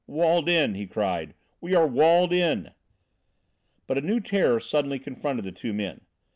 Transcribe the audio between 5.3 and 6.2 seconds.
the two men.